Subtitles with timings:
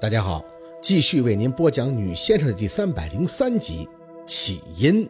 [0.00, 0.42] 大家好，
[0.80, 3.86] 继续为您播讲《女先生》的第三百零三集
[4.24, 5.06] 起因。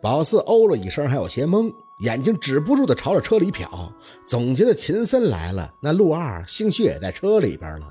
[0.00, 3.92] 宝四哦了一声，还有些懵，眼睛止不住的朝着车里瞟，
[4.26, 7.88] 总觉得秦森来了，那陆二兴许也在车里边了。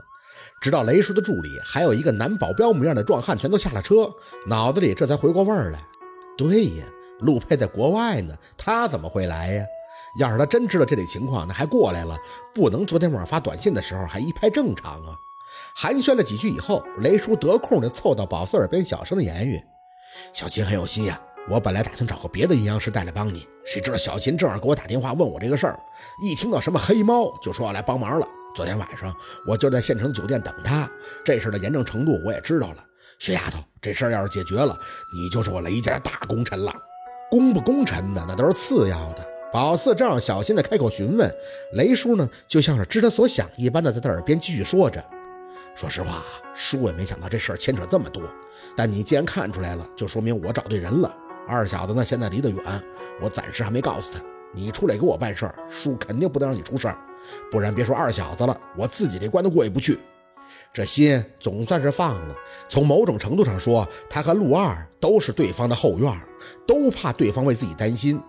[0.59, 4.11] 直到雷叔的助理还有一个男保镖模样的壮汉全都下了车，
[4.47, 5.87] 脑子里这才回过味儿来。
[6.35, 6.85] 对呀，
[7.19, 9.63] 陆佩在国外呢，他怎么会来呀？
[10.19, 12.17] 要是他真知道这里情况，那还过来了，
[12.55, 15.15] 不能昨天晚上发短信的时候还一派正常啊。
[15.75, 19.61] 寒暄了几句以后，雷叔得空的凑到宝四耳边，小声的言语
[20.33, 21.19] ：“小秦很有心呀，
[21.49, 25.79] 我本来打算找个别的阴阳师带来帮你，谁知道小秦正好给我打电话问我这个事儿，
[26.23, 28.27] 一听到什么黑猫，就说要来帮忙了。
[28.53, 29.15] 昨天晚上
[29.47, 30.89] 我就在县城酒店等他，
[31.23, 32.83] 这事的严重程度我也知道了。
[33.17, 34.77] 薛丫头，这事儿要是解决了，
[35.15, 36.73] 你就是我雷家的大功臣了。
[37.29, 41.29] 功不功臣的那都是次要的。”宝四正要小心的开口询问，
[41.73, 45.03] 雷叔呢，就像是知他所想一般的在他耳边继续说着。
[45.73, 48.21] 说实话，叔也没想到这事儿牵扯这么多。
[48.75, 51.15] 但你既然看出来了，就说明我找对人了。
[51.47, 52.83] 二小子呢，现在离得远，
[53.19, 54.21] 我暂时还没告诉他。
[54.53, 56.97] 你出来给我办事儿，叔肯定不能让你出事儿，
[57.49, 59.97] 不然别说二小子了，我自己这关都过意不去。
[60.73, 62.35] 这心总算是放了。
[62.69, 66.13] 从某种程度上说，他和陆二都是对方的后院，
[66.67, 68.21] 都怕对方为自己担心。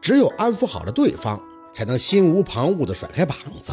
[0.00, 1.42] 只有安抚好了对方，
[1.72, 3.72] 才能心无旁骛地甩开膀子。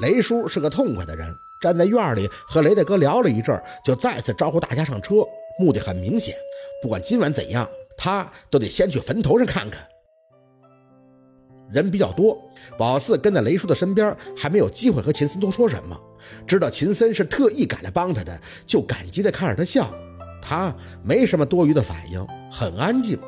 [0.00, 1.36] 雷叔是个痛快的人。
[1.60, 5.16] 站在院里和雷大哥聊了一阵，就再次招呼大家上车。
[5.58, 6.36] 目的很明显，
[6.80, 9.86] 不管今晚怎样，他都得先去坟头上看看。
[11.72, 12.40] 人比较多，
[12.78, 16.00] 宝四跟在雷叔的身边，还没有机会和秦森多说什么。
[16.46, 19.92] 知道秦森是特意赶来帮他的，就感激地看着他笑。
[20.40, 23.18] 他没什么多余的反应，很安静。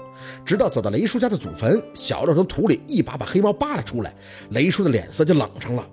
[0.45, 4.15] 直到走到雷叔家的祖坟，小六从土里一把把黑猫扒了出来，
[4.51, 5.85] 雷叔的脸色就冷上了。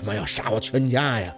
[0.00, 1.36] 他妈要杀我全家呀！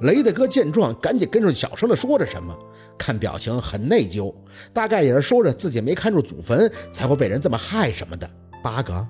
[0.00, 2.56] 雷大哥见状，赶紧跟着小声的说着什么，
[2.98, 4.34] 看表情很内疚，
[4.72, 8.28] 大概也是说着自己没看住祖坟，才会被人这么害什么的。
[8.62, 9.06] 八哥，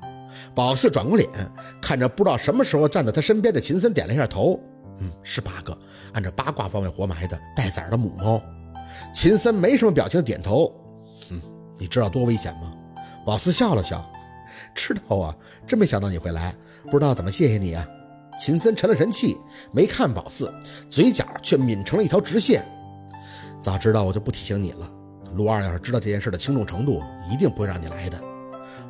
[0.54, 1.31] 宝四转过脸，
[1.81, 4.60] 看着不知道什么时候站在他身边的秦森，点了一下头，
[4.98, 5.78] 嗯，是八哥，
[6.12, 8.42] 按照八卦方位活埋的带崽的母猫。
[9.15, 10.75] 秦森没什么表情的点头，
[11.31, 11.41] 嗯，
[11.78, 12.75] 你知道多危险吗？
[13.25, 14.04] 宝四笑了笑，
[14.75, 15.34] 知道啊，
[15.66, 16.54] 真没想到你会来，
[16.91, 17.87] 不知道怎么谢谢你啊。
[18.42, 19.38] 秦森沉了沉气，
[19.70, 20.53] 没看宝四，
[20.88, 22.66] 嘴角却抿成了一条直线。
[23.60, 24.91] 早知道我就不提醒你了。
[25.36, 28.20] 陆二要是知道这件事的轻重程度，一定不会让你来的。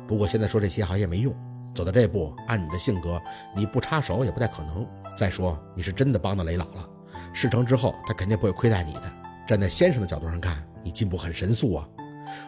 [0.07, 1.31] 不过现在说这些好像也没用。
[1.75, 3.21] 走到这步，按你的性格，
[3.55, 4.83] 你不插手也不太可能。
[5.15, 6.89] 再说你是真的帮到雷老了，
[7.31, 9.03] 事成之后他肯定不会亏待你的。
[9.45, 11.87] 站在先生的角度上看，你进步很神速啊。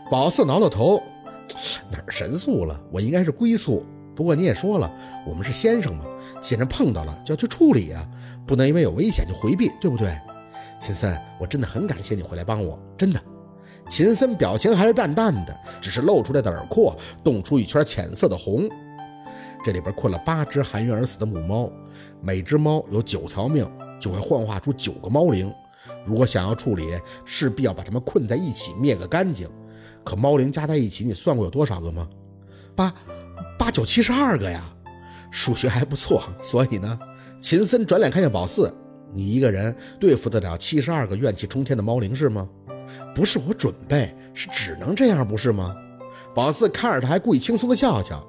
[0.09, 1.03] 宝四挠挠头，
[1.91, 2.81] 哪神速了？
[2.91, 3.85] 我应该是龟速。
[4.15, 4.91] 不过你也说了，
[5.27, 6.05] 我们是先生嘛，
[6.45, 8.07] 既然碰到了就要去处理啊，
[8.45, 10.15] 不能因为有危险就回避，对不对？
[10.79, 13.19] 秦森，我真的很感谢你回来帮我，真的。
[13.89, 18.69] 秦森表情还是淡淡的，只是露出来的耳廓冻出一圈浅色的红。
[19.63, 21.67] 这里边困了八只含冤而死的母猫，
[22.21, 23.67] 每只猫有九条命，
[23.99, 25.51] 就会幻化出九个猫灵。
[26.03, 26.83] 如果想要处理，
[27.25, 29.49] 势必要把它们困在一起灭个干净。
[30.03, 32.07] 可猫灵加在一起，你算过有多少个吗？
[32.75, 32.93] 八。
[33.57, 34.61] 八九七十二个呀，
[35.35, 36.23] 数学还不错。
[36.41, 36.97] 所以呢，
[37.41, 38.73] 秦森转脸看向宝四
[39.13, 42.47] ：“你一个人对付得了七十二个怨气冲天的猫灵是吗？
[43.13, 45.75] 不是我准备，是只能这样，不是吗？”
[46.33, 48.25] 宝四看着他，还故意轻松的笑笑：“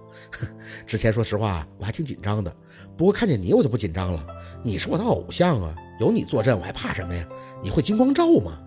[0.86, 2.52] 之前说实话，我还挺紧张的。
[2.96, 4.26] 不过看见你，我就不紧张了。
[4.64, 7.24] 你是我的偶像啊，有你坐镇，我还怕什么呀？
[7.62, 8.58] 你会金光罩吗？”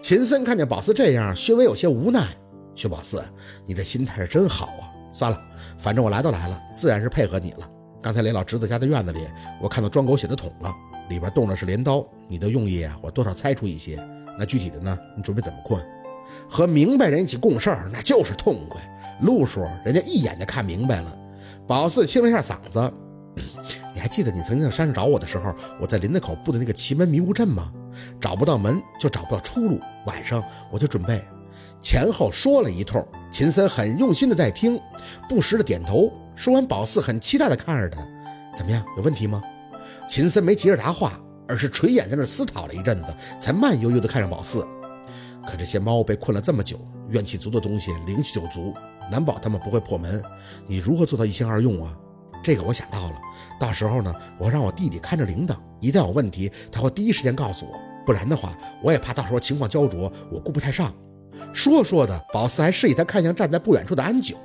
[0.00, 2.26] 秦森看见宝四这样，稍微有些无奈
[2.74, 3.22] ：“薛宝四，
[3.66, 4.91] 你的心态是真好啊。
[5.12, 5.40] 算了。”
[5.78, 7.68] 反正我来都来了，自然是配合你了。
[8.02, 9.20] 刚才雷老侄子家的院子里，
[9.60, 10.74] 我看到装狗血的桶了，
[11.08, 12.04] 里边冻的是镰刀。
[12.28, 13.96] 你的用意，我多少猜出一些。
[14.38, 14.98] 那具体的呢？
[15.16, 15.80] 你准备怎么困？
[16.48, 18.80] 和明白人一起共事儿，那就是痛快。
[19.20, 21.16] 路数，人家一眼就看明白了。
[21.66, 22.92] 宝四清了一下嗓子，
[23.94, 27.70] 你还记得你曾经在山上找我的时候，我在林子口布的那个奇门迷雾阵吗？
[28.20, 29.78] 找不到门，就找不到出路。
[30.06, 31.22] 晚上我就准备。
[31.82, 34.80] 前后说了一通，秦森很用心的在听，
[35.28, 36.10] 不时的点头。
[36.34, 38.00] 说完，宝四很期待的看着他，
[38.56, 38.82] 怎么样？
[38.96, 39.42] 有问题吗？
[40.08, 44.66] 秦森没急着答话，而是垂眼在那思考了一阵子，才慢悠悠的看上宝四。
[45.46, 48.72] 可这些猫被困了这么久，怨气足的东西灵气就足，
[49.10, 50.22] 难保他们不会破门。
[50.66, 51.94] 你如何做到一心二用啊？
[52.42, 53.14] 这个我想到了，
[53.58, 57.78] 到时候呢，我让我弟弟看着铃铛，一旦有问题，他会第一时间告诉我。
[58.06, 60.92] 不然的话，我也怕到时候情况焦灼，我顾不太上。
[61.52, 64.36] 说说着，宝四还示意他看向站在不远处的安九。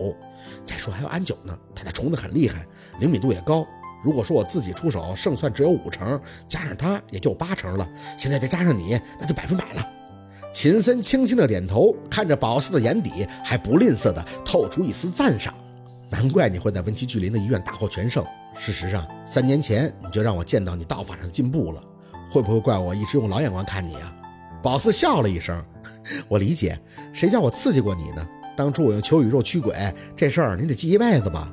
[0.64, 2.66] 再说还有安九呢，他的虫子很厉害，
[3.00, 3.66] 灵敏度也高。
[4.04, 9.92] 如果说我自己出手胜算只有五成，加上他也就八成了，现在再加上你，那就百分百了。
[10.54, 15.54] 秦森轻轻的点头，看着宝四的眼底还不吝啬的透出一丝赞赏。
[16.10, 18.26] 难怪你会在文崎巨林的医院大获全胜。
[18.58, 21.82] 事实上，三年前你就让我见到你道法上的进步了。
[22.30, 24.14] 会不会怪我一直用老眼光看你啊？
[24.62, 25.64] 宝四笑了一声，
[26.28, 26.80] 我理解，
[27.14, 28.28] 谁叫我刺激过你呢？
[28.56, 29.74] 当初我用求宇宙驱鬼
[30.16, 31.52] 这事儿，你得记一辈子吧。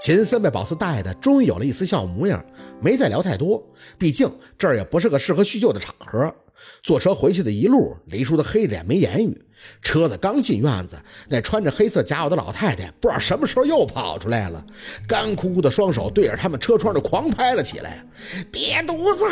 [0.00, 2.44] 秦森被宝四带的，终于有了一丝笑模样，
[2.80, 3.62] 没再聊太多，
[3.98, 6.34] 毕竟这儿也不是个适合叙旧的场合。
[6.82, 9.40] 坐车回去的一路，雷叔的黑着脸没言语。
[9.80, 14.62] 车子刚进院子，那穿着黑色夹袄的老太太不知道什么时候又跑出来了，
[15.08, 18.04] 干枯枯的双手对着他们车窗就狂拍了起来。
[18.52, 19.24] 瘪犊子，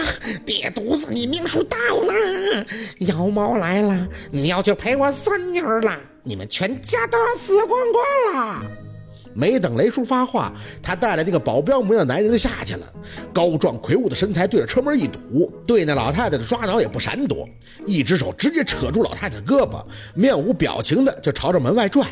[0.46, 2.66] 瘪犊子，你命数到了！
[3.00, 8.81] 妖猫来了，你要去陪我孙女了，你们全家都要死光光了！
[9.34, 10.52] 没等雷叔发话，
[10.82, 12.86] 他带来那个保镖模样的男人就下去了，
[13.32, 17.48] 高壮魁梧的身材对着车门一堵，对那老太太的抓挠也不闪躲，
[17.86, 19.82] 一只手直接扯住老太太的胳膊，
[20.14, 22.06] 面无表情的就朝着门外拽：“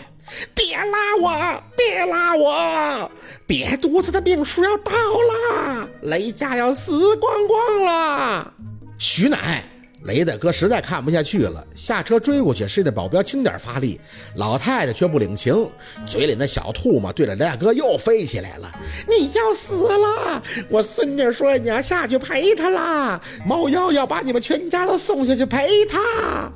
[0.54, 3.10] 别拉我，别拉我！
[3.46, 8.54] 瘪犊子的命数要到了，雷家要死光光了！”
[8.98, 9.64] 徐乃。
[10.04, 14.00] 雷大哥实在看不下去了，下车追过去，示意那保镖轻点发力。
[14.36, 15.68] 老太太却不领情，
[16.06, 18.72] 嘴里那小兔嘛对着雷大哥又飞起来了。
[19.06, 20.42] 你要死了！
[20.70, 26.50] 我孙女说你要下去陪她啦，猫妖要把你们全家都送下去陪她。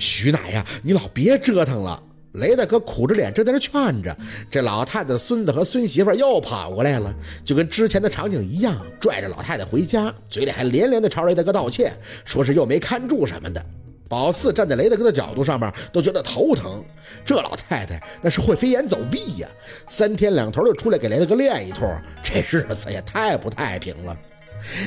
[0.00, 2.02] 徐奶呀，你老别折腾了。
[2.36, 4.16] 雷大哥苦着脸正在那劝着，
[4.50, 11.92] 这老太太孙子和孙媳妇又跑过来了，就跟之前的场景一样，拽着老太太回家，嘴里还连连的朝雷大哥道歉，
[12.24, 13.64] 说是又没看住什么的。
[14.08, 16.84] 宝四站在雷大哥的角度上面都觉得头疼，
[17.24, 19.48] 这老太太那是会飞檐走壁呀，
[19.88, 21.90] 三天两头就出来给雷大哥练一通，
[22.22, 24.16] 这日子也太不太平了。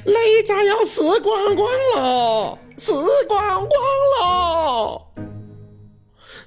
[0.06, 2.94] 雷家要死光光喽，死
[3.28, 3.70] 光光
[4.22, 5.02] 喽！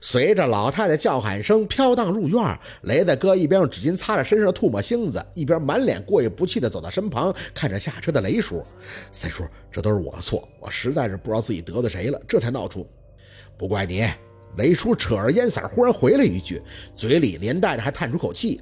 [0.04, 8.66] 随着老太太叫喊声飘荡入院，雷大哥一边用纸巾擦着身上的唾沫星子，一边满脸过意不去地走到身旁，看着下车的雷叔
[9.12, 12.84] ：“三叔，这都是我的错，我实在是不知道自己得罪谁了，这才闹出。
[13.56, 14.04] 不怪你。”
[14.58, 16.60] 雷叔扯着烟嗓，忽然回了一句，
[16.96, 18.60] 嘴里连带着还叹出口气：“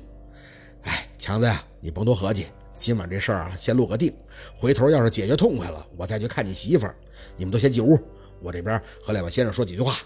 [0.84, 4.14] 哎，强子呀，你甭多合计，今晚这事儿啊，先落个定。
[4.54, 6.94] 回头要是解决痛快了，我再去看你媳妇儿。
[7.38, 7.98] 你们都先进屋，
[8.43, 9.96] 我这边和两位先生说几句话。”